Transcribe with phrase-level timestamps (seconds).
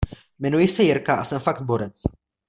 [0.39, 2.01] Jmenuji se Jirka a jsem fakt borec.